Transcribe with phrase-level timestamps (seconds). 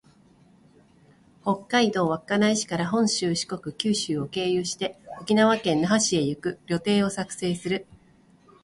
[1.43, 7.85] 北海道稚内市から本州、四国、九州を経由して、沖縄県那覇市へ行く旅程を作成する